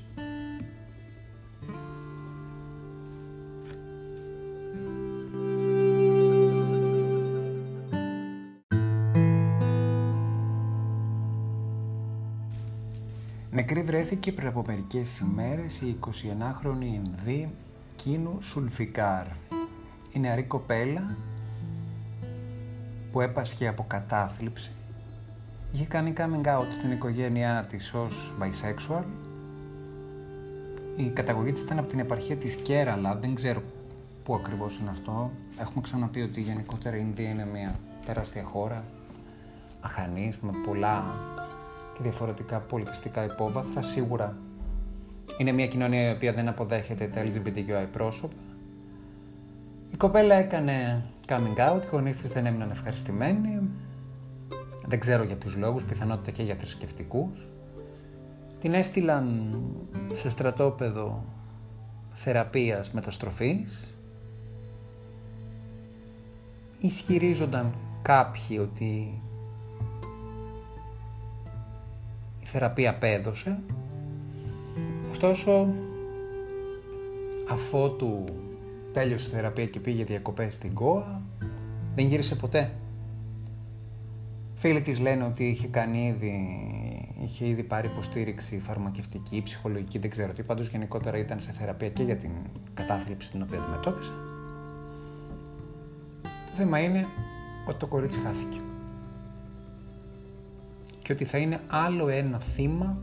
Νεκρή 13.67 13.83
βρέθηκε 13.83 14.31
πριν 14.31 14.47
από 14.47 14.63
μερικές 14.67 15.19
ημέρες 15.19 15.81
η 15.81 15.97
21χρονη 16.01 16.83
Ινδή 16.83 17.49
Κίνου 17.95 18.41
Σουλφικάρ. 18.41 19.25
Η 20.11 20.19
νεαρή 20.19 20.43
κοπέλα 20.43 21.15
που 23.11 23.21
έπασχε 23.21 23.67
από 23.67 23.85
κατάθλιψη 23.87 24.71
είχε 25.71 25.85
κάνει 25.85 26.13
coming 26.17 26.45
out 26.45 26.67
στην 26.79 26.91
οικογένειά 26.91 27.65
της 27.69 27.93
ως 27.93 28.33
bisexual. 28.39 29.03
Η 30.95 31.09
καταγωγή 31.09 31.51
της 31.51 31.61
ήταν 31.61 31.79
από 31.79 31.87
την 31.87 31.99
επαρχία 31.99 32.35
της 32.35 32.55
Κέραλα, 32.55 33.15
δεν 33.15 33.35
ξέρω 33.35 33.61
πού 34.23 34.35
ακριβώς 34.35 34.77
είναι 34.79 34.89
αυτό. 34.89 35.31
Έχουμε 35.59 35.81
ξαναπεί 35.81 36.21
ότι 36.21 36.41
γενικότερα 36.41 36.97
η 36.97 37.01
Ινδία 37.03 37.29
είναι 37.29 37.45
μια 37.45 37.79
τεράστια 38.05 38.43
χώρα, 38.43 38.83
αχανής, 39.81 40.37
με 40.41 40.51
πολλά 40.65 41.03
και 41.95 42.03
διαφορετικά 42.03 42.59
πολιτιστικά 42.59 43.23
υπόβαθρα. 43.23 43.81
Σίγουρα 43.81 44.37
είναι 45.37 45.51
μια 45.51 45.67
κοινωνία 45.67 46.09
η 46.09 46.13
οποία 46.13 46.33
δεν 46.33 46.47
αποδέχεται 46.47 47.07
τα 47.07 47.23
LGBTQI 47.23 47.87
πρόσωπα. 47.91 48.33
Η 49.91 49.97
κοπέλα 49.97 50.35
έκανε 50.35 51.03
coming 51.27 51.57
out, 51.69 51.83
οι 51.83 51.87
γονείς 51.91 52.17
της 52.17 52.29
δεν 52.29 52.45
έμειναν 52.45 52.71
ευχαριστημένοι, 52.71 53.61
δεν 54.85 54.99
ξέρω 54.99 55.23
για 55.23 55.35
ποιους 55.35 55.55
λόγους, 55.55 55.83
πιθανότητα 55.83 56.31
και 56.31 56.43
για 56.43 56.55
θρησκευτικούς. 56.55 57.47
Την 58.61 58.73
έστειλαν 58.73 59.55
σε 60.15 60.29
στρατόπεδο 60.29 61.23
θεραπείας 62.13 62.91
μεταστροφής. 62.91 63.95
Ισχυρίζονταν 66.79 67.73
κάποιοι 68.01 68.59
ότι 68.61 69.21
θεραπεία 72.57 72.89
απέδωσε. 72.89 73.59
Ωστόσο, 75.11 75.67
αφότου 77.49 78.23
τέλειωσε 78.93 79.27
η 79.27 79.31
θεραπεία 79.31 79.65
και 79.65 79.79
πήγε 79.79 80.03
διακοπές 80.03 80.53
στην 80.53 80.73
ΚΟΑ, 80.73 81.21
δεν 81.95 82.05
γύρισε 82.07 82.35
ποτέ. 82.35 82.71
Φίλοι 84.53 84.81
της 84.81 84.99
λένε 84.99 85.23
ότι 85.23 85.47
είχε 85.47 85.67
κάνει 85.67 86.07
ήδη, 86.07 86.33
είχε 87.23 87.47
ήδη 87.47 87.63
πάρει 87.63 87.87
υποστήριξη 87.87 88.59
φαρμακευτική, 88.59 89.41
ψυχολογική, 89.43 89.97
δεν 89.99 90.09
ξέρω 90.09 90.33
τι. 90.33 90.43
Πάντως 90.43 90.67
γενικότερα 90.67 91.17
ήταν 91.17 91.39
σε 91.39 91.51
θεραπεία 91.51 91.89
και 91.89 92.03
για 92.03 92.15
την 92.15 92.31
κατάθλιψη 92.73 93.31
την 93.31 93.41
οποία 93.41 93.59
αντιμετώπισε. 93.59 94.11
Το 96.21 96.51
θέμα 96.55 96.79
είναι 96.79 97.05
ότι 97.67 97.79
το 97.79 97.87
κορίτσι 97.87 98.19
χάθηκε. 98.19 98.64
Και 101.05 101.13
ότι 101.13 101.25
θα 101.25 101.37
είναι 101.37 101.59
άλλο 101.67 102.07
ένα 102.07 102.39
θύμα 102.39 102.97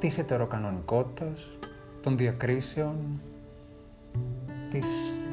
της 0.00 0.18
ετεροκανονικότητας, 0.18 1.46
των 2.02 2.16
διακρίσεων, 2.16 3.20
της 4.70 4.86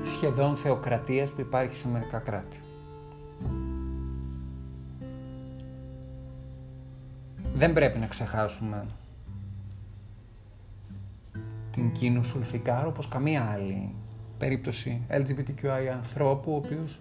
σχεδόν 0.05 0.55
θεοκρατίας 0.55 1.29
που 1.29 1.41
υπάρχει 1.41 1.75
σε 1.75 1.87
μερικά 1.87 2.17
κράτη. 2.17 2.57
δεν 7.55 7.73
πρέπει 7.73 7.99
να 7.99 8.07
ξεχάσουμε 8.07 8.85
την 11.71 11.91
Κίνου 11.91 12.23
Σουλφικάρ 12.23 12.87
όπως 12.87 13.07
καμία 13.07 13.51
άλλη 13.53 13.95
περίπτωση 14.37 15.01
LGBTQI 15.09 15.87
ανθρώπου 15.93 16.51
ο 16.51 16.55
οποίος 16.55 16.99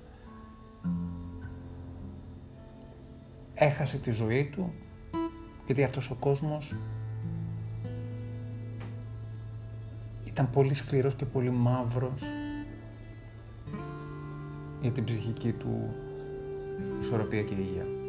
έχασε 3.54 3.98
τη 3.98 4.10
ζωή 4.10 4.44
του 4.44 4.72
γιατί 5.66 5.82
αυτός 5.82 6.10
ο 6.10 6.14
κόσμος 6.14 6.74
ήταν 10.24 10.50
πολύ 10.50 10.74
σκληρός 10.74 11.14
και 11.14 11.24
πολύ 11.24 11.50
μαύρος 11.50 12.22
για 14.80 14.90
την 14.90 15.04
ψυχική 15.04 15.52
του 15.52 15.94
ισορροπία 17.00 17.42
και 17.42 17.54
υγεία. 17.54 18.03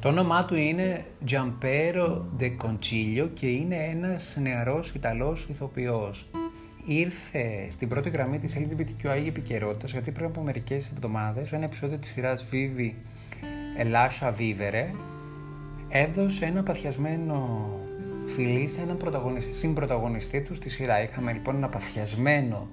Το 0.00 0.08
όνομά 0.08 0.44
του 0.44 0.54
είναι 0.54 1.04
Giampero 1.28 2.20
De 2.38 2.50
Concilio 2.64 3.28
και 3.34 3.46
είναι 3.46 3.76
ένας 3.76 4.36
νεαρός 4.40 4.92
Ιταλός 4.94 5.46
ηθοποιός. 5.50 6.26
Ήρθε 6.86 7.66
στην 7.70 7.88
πρώτη 7.88 8.10
γραμμή 8.10 8.38
της 8.38 8.56
LGBTQI 8.56 9.26
επικαιρότητας 9.26 9.90
γιατί 9.92 10.10
πριν 10.10 10.26
από 10.26 10.40
μερικές 10.40 10.90
εβδομάδες 10.94 11.52
ένα 11.52 11.64
επεισόδιο 11.64 11.98
της 11.98 12.10
σειράς 12.10 12.46
Vivi 12.52 12.90
Elasha 13.82 14.28
Vivere 14.28 14.94
έδωσε 15.88 16.44
ένα 16.44 16.62
παθιασμένο 16.62 17.68
φιλί 18.26 18.68
σε 18.68 18.80
έναν 18.80 18.98
συμπροταγωνιστή 19.48 20.40
του 20.40 20.54
στη 20.54 20.68
σειρά. 20.68 21.02
Είχαμε 21.02 21.32
λοιπόν 21.32 21.56
ένα 21.56 21.68
παθιασμένο 21.68 22.68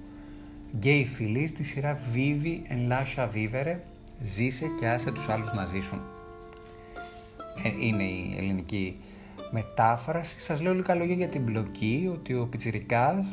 γκέι 0.77 1.05
φιλί 1.05 1.48
στη 1.48 1.63
σειρά 1.63 2.00
Vivi 2.13 2.72
Elasha 2.74 3.27
Vivere 3.34 3.75
ζήσε 4.22 4.65
και 4.79 4.88
άσε 4.88 5.12
τους 5.12 5.29
άλλους 5.29 5.53
να 5.53 5.65
ζήσουν. 5.65 6.16
Ε, 7.63 7.85
είναι 7.85 8.03
η 8.03 8.35
ελληνική 8.37 8.95
μετάφραση. 9.51 10.39
Σας 10.39 10.61
λέω 10.61 10.73
λίγα 10.73 10.95
λόγια 10.95 11.15
για 11.15 11.27
την 11.27 11.41
μπλοκή, 11.41 12.09
ότι 12.13 12.33
ο 12.33 12.47
Πιτσιρικάς 12.47 13.25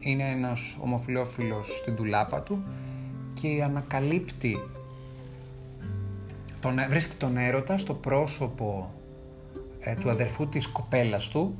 είναι 0.00 0.30
ένας 0.30 0.76
ομοφιλόφιλος 0.80 1.76
στην 1.80 1.96
τουλάπα 1.96 2.40
του 2.40 2.62
και 3.40 3.62
ανακαλύπτει 3.62 4.58
τον, 6.60 6.74
βρίσκει 6.88 7.16
τον 7.16 7.36
έρωτα 7.36 7.78
στο 7.78 7.94
πρόσωπο 7.94 8.94
ε, 9.80 9.94
του 9.94 10.10
αδερφού 10.10 10.48
της 10.48 10.66
κοπέλας 10.66 11.28
του, 11.28 11.54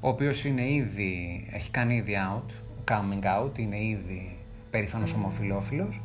ο 0.00 0.08
οποίος 0.08 0.44
είναι 0.44 0.70
ήδη, 0.70 1.46
έχει 1.52 1.70
κάνει 1.70 1.96
ήδη 1.96 2.14
out, 2.32 2.50
coming 2.90 3.44
out, 3.44 3.58
είναι 3.58 3.82
ήδη 3.82 4.36
περήφανος 4.70 5.12
ομοφιλόφιλος 5.12 6.00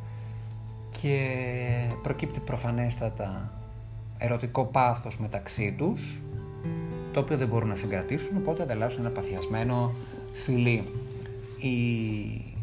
και 1.02 1.30
προκύπτει 2.04 2.40
προφανέστατα 2.40 3.52
ερωτικό 4.18 4.64
πάθος 4.64 5.18
μεταξύ 5.18 5.76
τους, 5.78 6.22
το 7.14 7.20
οποίο 7.20 7.38
δεν 7.38 7.48
μπορούν 7.48 7.70
να 7.70 7.76
συγκρατήσουν, 7.76 8.38
οπότε 8.38 8.64
ανταλλάσσουν 8.64 9.06
ένα 9.06 9.14
παθιασμένο 9.14 9.94
φιλί. 10.34 10.84
Η 11.60 12.56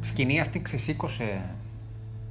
σκηνή 0.00 0.40
αυτή 0.40 0.62
ξεσήκωσε 0.62 1.54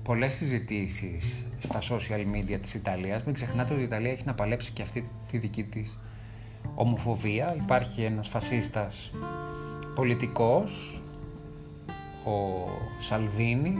πολλές 0.03 0.33
συζητήσεις 0.33 1.45
στα 1.60 1.79
social 1.81 2.25
media 2.36 2.57
της 2.62 2.74
Ιταλίας. 2.74 3.24
Μην 3.24 3.33
ξεχνάτε 3.33 3.74
ότι 3.74 3.81
η 3.81 3.86
Ιταλία 3.86 4.12
έχει 4.12 4.24
να 4.25 4.33
παλέψει 4.33 4.71
και 4.71 4.81
αυτή 4.81 5.10
τη 5.31 5.38
δική 5.38 5.63
της 5.63 5.98
ομοφοβία. 6.75 7.55
Υπάρχει 7.62 8.03
ένας 8.03 8.27
φασίστας 8.27 9.12
πολιτικός, 9.95 11.01
ο 12.25 12.67
Σαλβίνη. 13.00 13.74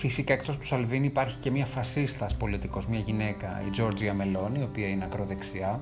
Φυσικά 0.00 0.32
εκτός 0.32 0.56
του 0.56 0.66
Σαλβίνη 0.66 1.06
υπάρχει 1.06 1.36
και 1.40 1.50
μια 1.50 1.66
φασίστας 1.66 2.34
πολιτικός, 2.34 2.86
μια 2.86 2.98
γυναίκα, 2.98 3.62
η 3.66 3.70
Τζόρτζια 3.70 4.14
Μελώνη, 4.14 4.58
η 4.58 4.62
οποία 4.62 4.88
είναι 4.88 5.04
ακροδεξιά. 5.04 5.80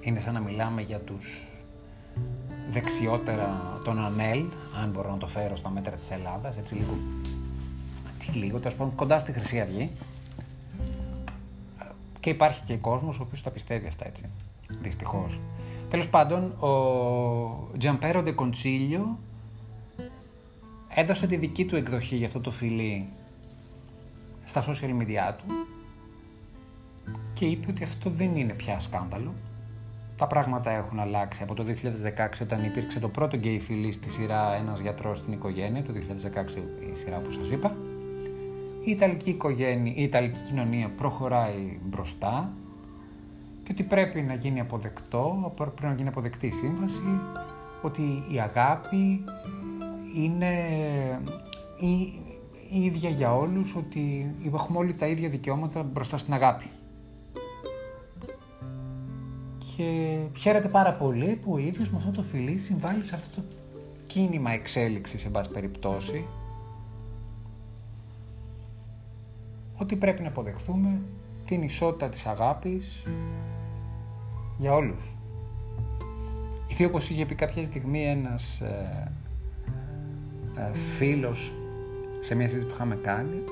Είναι 0.00 0.20
σαν 0.20 0.34
να 0.34 0.40
μιλάμε 0.40 0.82
για 0.82 0.98
τους 0.98 1.46
δεξιότερα 2.70 3.80
τον 3.84 4.04
Ανέλ, 4.04 4.44
αν 4.82 4.90
μπορώ 4.90 5.10
να 5.10 5.18
το 5.18 5.26
φέρω 5.26 5.56
στα 5.56 5.68
μέτρα 5.70 5.96
της 5.96 6.10
Ελλάδας, 6.10 6.56
έτσι 6.56 6.74
λίγο, 6.74 6.98
τι 8.18 8.38
λίγο, 8.38 8.58
τέλος 8.58 8.74
πάντων 8.74 8.94
κοντά 8.94 9.18
στη 9.18 9.32
Χρυσή 9.32 9.60
Αυγή. 9.60 9.90
Και 12.20 12.30
υπάρχει 12.30 12.64
και 12.64 12.76
κόσμος 12.76 13.18
ο 13.18 13.22
οποίος 13.22 13.42
τα 13.42 13.50
πιστεύει 13.50 13.86
αυτά, 13.86 14.06
έτσι, 14.06 14.24
δυστυχώς. 14.82 15.40
Τέλος 15.90 16.08
πάντων, 16.08 16.42
ο 16.58 17.78
Τζαμπέρο 17.78 18.34
Κοντσίλιο 18.34 19.18
έδωσε 20.94 21.26
τη 21.26 21.36
δική 21.36 21.64
του 21.64 21.76
εκδοχή 21.76 22.16
για 22.16 22.26
αυτό 22.26 22.40
το 22.40 22.50
φιλί 22.50 23.08
στα 24.44 24.64
social 24.64 25.02
media 25.02 25.34
του 25.36 25.44
και 27.32 27.44
είπε 27.44 27.66
ότι 27.70 27.82
αυτό 27.82 28.10
δεν 28.10 28.36
είναι 28.36 28.52
πια 28.52 28.78
σκάνδαλο, 28.80 29.34
τα 30.16 30.26
πράγματα 30.26 30.70
έχουν 30.70 31.00
αλλάξει 31.00 31.42
από 31.42 31.54
το 31.54 31.64
2016 31.66 31.72
όταν 32.42 32.64
υπήρξε 32.64 33.00
το 33.00 33.08
πρώτο 33.08 33.36
γκέι 33.36 33.60
φιλί 33.60 33.92
στη 33.92 34.10
σειρά 34.10 34.54
«Ένας 34.54 34.80
γιατρός 34.80 35.18
στην 35.18 35.32
οικογένεια» 35.32 35.82
το 35.82 35.92
2016 35.92 35.98
η 36.92 36.96
σειρά 36.96 37.18
που 37.18 37.30
σας 37.30 37.48
είπα. 37.50 37.76
Η 38.84 38.90
Ιταλική, 38.90 39.30
οικογένεια, 39.30 39.92
η 39.96 40.02
Ιταλική 40.02 40.38
κοινωνία 40.48 40.90
προχωράει 40.96 41.78
μπροστά 41.84 42.52
και 43.62 43.68
ότι 43.72 43.82
πρέπει 43.82 44.22
να 44.22 44.34
γίνει 44.34 44.60
αποδεκτό, 44.60 45.52
πρέπει 45.56 45.82
να 45.82 45.94
γίνει 45.94 46.08
αποδεκτή 46.08 46.46
η 46.46 46.52
σύμβαση, 46.52 47.20
ότι 47.82 48.24
η 48.32 48.40
αγάπη 48.40 49.24
είναι 50.14 50.52
η, 51.80 51.92
η 52.70 52.84
ίδια 52.84 53.10
για 53.10 53.34
όλους, 53.34 53.74
ότι 53.76 54.34
έχουμε 54.54 54.78
όλοι 54.78 54.94
τα 54.94 55.06
ίδια 55.06 55.28
δικαιώματα 55.28 55.82
μπροστά 55.82 56.18
στην 56.18 56.34
αγάπη 56.34 56.66
και 59.76 60.18
χαίρεται 60.38 60.68
πάρα 60.68 60.92
πολύ 60.92 61.40
που 61.42 61.52
ο 61.52 61.58
ίδιος 61.58 61.90
με 61.90 61.96
αυτό 61.96 62.10
το 62.10 62.22
φιλί 62.22 62.58
συμβάλλει 62.58 63.04
σε 63.04 63.14
αυτό 63.14 63.40
το 63.40 63.46
κίνημα 64.06 64.52
εξέλιξης 64.52 65.20
σε 65.20 65.28
πάση 65.28 65.50
περιπτώσει 65.50 66.24
ότι 69.76 69.96
πρέπει 69.96 70.22
να 70.22 70.28
αποδεχθούμε 70.28 71.00
την 71.46 71.62
ισότητα 71.62 72.08
της 72.08 72.26
αγάπης 72.26 73.02
για 74.58 74.74
όλους. 74.74 75.16
Ή 76.78 76.84
όπως 76.84 77.10
είχε 77.10 77.26
πει 77.26 77.34
κάποια 77.34 77.62
στιγμή 77.62 78.04
ένας 78.06 78.60
ε, 78.60 78.66
ε, 78.66 79.10
φίλος 80.98 81.52
σε 82.20 82.34
μια 82.34 82.46
συζήτηση 82.46 82.68
που 82.68 82.74
είχαμε 82.74 82.96
κάνει 82.96 83.44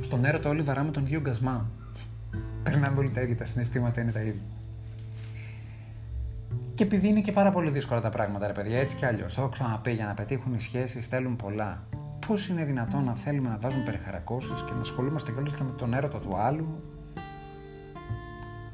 στον 0.00 0.24
έρωτα 0.24 0.48
όλοι 0.48 0.62
βαράμε 0.62 0.90
τον 0.90 1.02
ίδιο 1.02 1.20
γκασμά. 1.20 1.66
Περνάμε 2.62 2.98
όλοι 2.98 3.10
τα 3.10 3.20
ίδια, 3.20 3.36
τα 3.36 3.44
συναισθήματα 3.44 4.00
είναι 4.00 4.12
τα 4.12 4.20
ίδια. 4.20 4.42
Και 6.74 6.84
επειδή 6.84 7.08
είναι 7.08 7.20
και 7.20 7.32
πάρα 7.32 7.50
πολύ 7.50 7.70
δύσκολα 7.70 8.00
τα 8.00 8.08
πράγματα, 8.08 8.46
ρε 8.46 8.52
παιδιά, 8.52 8.78
έτσι 8.78 8.96
κι 8.96 9.04
αλλιώς. 9.04 9.34
Το 9.34 9.40
έχω 9.40 9.50
ξαναπεί 9.50 9.92
για 9.92 10.06
να 10.06 10.14
πετύχουν 10.14 10.54
οι 10.54 10.60
σχέσεις 10.60 11.06
θέλουν 11.06 11.36
πολλά. 11.36 11.82
Πώς 12.26 12.48
είναι 12.48 12.64
δυνατόν 12.64 13.04
να 13.04 13.14
θέλουμε 13.14 13.48
να 13.48 13.58
βάζουμε 13.60 13.84
περιχαρακώσεις 13.84 14.64
και 14.66 14.72
να 14.74 14.80
ασχολούμαστε 14.80 15.32
κιόλας 15.32 15.54
και 15.54 15.62
με 15.62 15.70
τον 15.76 15.94
έρωτα 15.94 16.18
του 16.18 16.36
άλλου; 16.36 16.66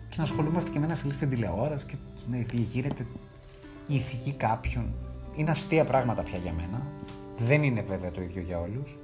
Και 0.08 0.14
να 0.16 0.22
ασχολούμαστε 0.22 0.70
και 0.70 0.78
με 0.78 0.84
ένα 0.84 0.94
φιλί 0.94 1.14
στην 1.14 1.28
τηλεόραση 1.28 1.86
και 1.86 1.94
να 2.30 2.36
γίνεται 2.72 3.06
η 3.86 3.94
ηθική 3.94 4.32
κάποιον. 4.32 4.84
Είναι 5.36 5.50
αστεία 5.50 5.84
πράγματα 5.84 6.22
πια 6.22 6.38
για 6.38 6.52
μένα. 6.52 6.82
Δεν 7.38 7.62
είναι 7.62 7.82
βέβαια 7.82 8.10
το 8.10 8.22
ίδιο 8.22 8.42
για 8.42 8.60
όλους. 8.60 8.96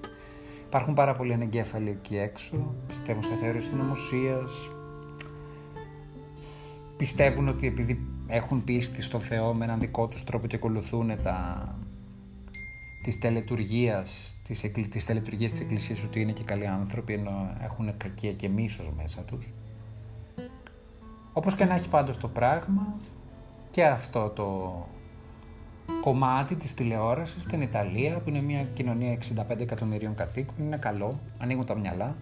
Υπάρχουν 0.66 0.94
πάρα 0.94 1.14
πολλοί 1.14 1.32
ανεγκέφαλοι 1.32 1.90
εκεί 1.90 2.16
έξω. 2.16 2.74
Πιστεύουν 2.86 3.22
σε 3.22 3.34
θεώρηση 3.34 3.68
συνωμοσίας. 3.68 4.50
Πιστεύουν 6.96 7.48
ότι 7.48 7.66
επειδή 7.66 8.06
έχουν 8.26 8.64
πίστη 8.64 9.02
στο 9.02 9.20
Θεό 9.20 9.54
με 9.54 9.64
έναν 9.64 9.80
δικό 9.80 10.06
τους 10.06 10.24
τρόπο 10.24 10.46
και 10.46 10.56
ακολουθούν 10.56 11.22
τα, 11.22 11.68
της 13.02 13.18
τελετουργίας, 13.18 14.34
της, 14.44 14.60
της 14.90 15.04
τελετουργίας 15.04 15.50
της 15.50 15.60
Εκκλησίας 15.60 16.02
ότι 16.04 16.20
είναι 16.20 16.32
και 16.32 16.42
καλοί 16.42 16.66
άνθρωποι 16.66 17.12
ενώ 17.12 17.56
έχουν 17.62 17.96
κακία 17.96 18.32
και 18.32 18.48
μίσος 18.48 18.90
μέσα 18.96 19.22
τους. 19.22 19.46
Όπως 21.32 21.54
και 21.54 21.64
να 21.64 21.74
έχει 21.74 21.88
πάντως 21.88 22.16
το 22.16 22.28
πράγμα 22.28 22.94
και 23.70 23.84
αυτό 23.84 24.28
το 24.28 24.72
κομμάτι 26.00 26.54
της 26.54 26.74
τηλεόρασης 26.74 27.42
στην 27.42 27.60
Ιταλία 27.60 28.18
που 28.18 28.28
είναι 28.28 28.40
μια 28.40 28.62
κοινωνία 28.74 29.18
65 29.50 29.58
εκατομμυρίων 29.58 30.14
κατοίκων 30.14 30.54
είναι 30.58 30.76
καλό, 30.76 31.20
ανοίγουν 31.38 31.66
τα 31.66 31.74
μυαλά 31.74 32.16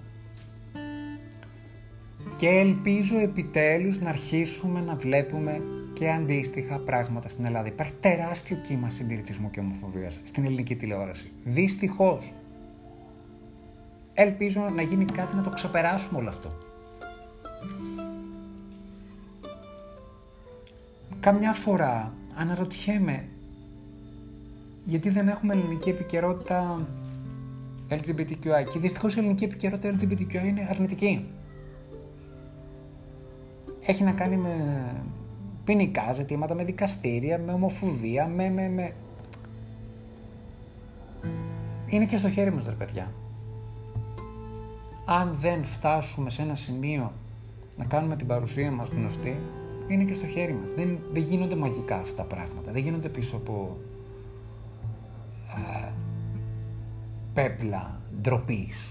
και 2.36 2.48
ελπίζω 2.48 3.18
επιτέλους 3.18 4.00
να 4.00 4.08
αρχίσουμε 4.08 4.80
να 4.80 4.94
βλέπουμε 4.94 5.62
και 5.92 6.10
αντίστοιχα 6.10 6.78
πράγματα 6.78 7.28
στην 7.28 7.44
Ελλάδα. 7.44 7.68
Υπάρχει 7.68 7.92
τεράστιο 8.00 8.56
κύμα 8.56 8.90
συντηρητισμού 8.90 9.50
και 9.50 9.60
ομοφοβίας 9.60 10.18
στην 10.24 10.44
ελληνική 10.44 10.76
τηλεόραση. 10.76 11.32
Δυστυχώς. 11.44 12.32
Ελπίζω 14.14 14.60
να 14.74 14.82
γίνει 14.82 15.04
κάτι 15.04 15.36
να 15.36 15.42
το 15.42 15.50
ξεπεράσουμε 15.50 16.18
όλο 16.18 16.28
αυτό. 16.28 16.52
Καμιά 21.20 21.52
φορά 21.52 22.12
αναρωτιέμαι 22.34 23.28
γιατί 24.86 25.08
δεν 25.08 25.28
έχουμε 25.28 25.54
ελληνική 25.54 25.88
επικαιρότητα 25.88 26.86
LGBTQI 27.88 28.70
και 28.72 28.78
δυστυχώς 28.78 29.16
η 29.16 29.18
ελληνική 29.18 29.44
επικαιρότητα 29.44 29.94
LGBTQI 29.98 30.46
είναι 30.46 30.66
αρνητική. 30.70 31.24
Έχει 33.86 34.02
να 34.02 34.12
κάνει 34.12 34.36
με 34.36 34.84
ποινικά 35.64 36.12
ζητήματα, 36.12 36.54
με 36.54 36.64
δικαστήρια, 36.64 37.38
με 37.38 37.52
ομοφοβία, 37.52 38.26
με, 38.26 38.50
με, 38.50 38.68
με... 38.68 38.92
Είναι 41.86 42.04
και 42.04 42.16
στο 42.16 42.30
χέρι 42.30 42.52
μας 42.52 42.66
ρε 42.66 42.74
παιδιά. 42.74 43.12
Αν 45.04 45.36
δεν 45.40 45.64
φτάσουμε 45.64 46.30
σε 46.30 46.42
ένα 46.42 46.54
σημείο 46.54 47.12
να 47.76 47.84
κάνουμε 47.84 48.16
την 48.16 48.26
παρουσία 48.26 48.70
μας 48.70 48.88
γνωστή, 48.88 49.36
είναι 49.88 50.04
και 50.04 50.14
στο 50.14 50.26
χέρι 50.26 50.52
μας. 50.52 50.72
Δεν, 50.72 50.98
δεν 51.12 51.22
γίνονται 51.22 51.56
μαγικά 51.56 51.96
αυτά 51.96 52.14
τα 52.14 52.22
πράγματα. 52.22 52.72
Δεν 52.72 52.82
γίνονται 52.82 53.08
πίσω 53.08 53.36
από 53.36 53.76
α, 55.56 55.92
πέπλα 57.34 58.00
ντροπής. 58.20 58.90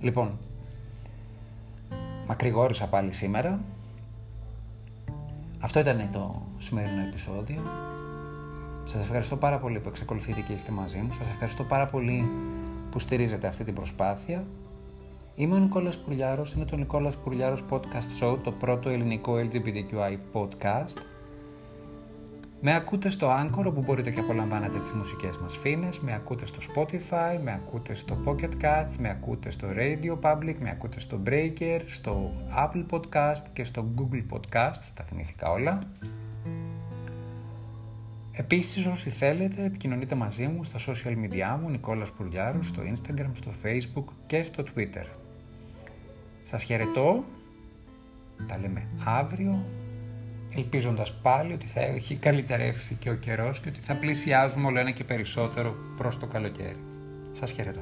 Λοιπόν, 0.00 0.38
μακρηγόρησα 2.26 2.86
πάλι 2.86 3.12
σήμερα. 3.12 3.60
Αυτό 5.60 5.80
ήταν 5.80 6.08
το 6.12 6.42
σημερινό 6.58 7.00
επεισόδιο. 7.00 7.62
Σας 8.84 9.02
ευχαριστώ 9.02 9.36
πάρα 9.36 9.58
πολύ 9.58 9.80
που 9.80 9.88
εξακολουθείτε 9.88 10.40
και 10.40 10.52
είστε 10.52 10.72
μαζί 10.72 10.98
μου. 10.98 11.12
Σας 11.18 11.26
ευχαριστώ 11.32 11.64
πάρα 11.64 11.86
πολύ 11.86 12.30
που 12.90 12.98
στηρίζετε 12.98 13.46
αυτή 13.46 13.64
την 13.64 13.74
προσπάθεια. 13.74 14.44
Είμαι 15.34 15.54
ο 15.54 15.58
Νικόλας 15.58 15.96
Πουρλιάρος, 15.96 16.52
είναι 16.52 16.64
το 16.64 16.76
Νικόλας 16.76 17.16
Πουρλιάρος 17.16 17.64
Podcast 17.70 18.22
Show, 18.22 18.38
το 18.42 18.52
πρώτο 18.52 18.88
ελληνικό 18.88 19.34
LGBTQI 19.34 20.16
podcast. 20.32 20.96
Με 22.60 22.74
ακούτε 22.74 23.10
στο 23.10 23.28
Anchor 23.30 23.64
όπου 23.64 23.82
μπορείτε 23.82 24.10
και 24.10 24.20
απολαμβάνετε 24.20 24.78
τις 24.78 24.92
μουσικές 24.92 25.38
μας 25.38 25.56
φίνες, 25.56 25.98
με 25.98 26.14
ακούτε 26.14 26.46
στο 26.46 26.58
Spotify, 26.74 27.38
με 27.42 27.52
ακούτε 27.52 27.94
στο 27.94 28.18
Pocket 28.24 28.50
Cast, 28.62 28.96
με 28.98 29.10
ακούτε 29.10 29.50
στο 29.50 29.68
Radio 29.76 30.18
Public, 30.20 30.54
με 30.60 30.70
ακούτε 30.70 31.00
στο 31.00 31.20
Breaker, 31.26 31.80
στο 31.86 32.32
Apple 32.56 32.84
Podcast 32.90 33.42
και 33.52 33.64
στο 33.64 33.84
Google 33.96 34.22
Podcast, 34.36 34.82
τα 34.94 35.04
θυμήθηκα 35.04 35.50
όλα. 35.50 35.78
Επίσης 38.32 38.86
όσοι 38.86 39.10
θέλετε 39.10 39.64
επικοινωνείτε 39.64 40.14
μαζί 40.14 40.46
μου 40.46 40.64
στα 40.64 40.78
social 40.78 41.12
media 41.12 41.58
μου 41.62 41.68
Νικόλας 41.70 42.10
Πουρλιάρου, 42.10 42.62
στο 42.62 42.82
Instagram, 42.82 43.30
στο 43.34 43.50
Facebook 43.64 44.04
και 44.26 44.42
στο 44.42 44.64
Twitter. 44.74 45.04
Σας 46.44 46.62
χαιρετώ, 46.62 47.24
τα 48.48 48.58
λέμε 48.58 48.86
αύριο, 49.04 49.64
ελπίζοντας 50.56 51.12
πάλι 51.22 51.52
ότι 51.52 51.66
θα 51.66 51.80
έχει 51.80 52.14
καλυτερεύσει 52.14 52.94
και 52.94 53.10
ο 53.10 53.14
καιρός 53.14 53.60
και 53.60 53.68
ότι 53.68 53.80
θα 53.80 53.94
πλησιάζουμε 53.94 54.66
όλο 54.66 54.78
ένα 54.78 54.90
και 54.90 55.04
περισσότερο 55.04 55.74
προς 55.96 56.18
το 56.18 56.26
καλοκαίρι. 56.26 56.76
Σας 57.32 57.50
χαιρετώ. 57.50 57.80